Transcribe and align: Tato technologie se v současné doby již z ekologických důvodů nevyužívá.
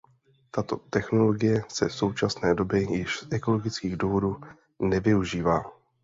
Tato 0.51 0.75
technologie 0.89 1.63
se 1.67 1.87
v 1.87 1.93
současné 1.93 2.53
doby 2.55 2.79
již 2.83 3.19
z 3.19 3.27
ekologických 3.31 3.97
důvodů 3.97 4.41
nevyužívá. 4.81 5.63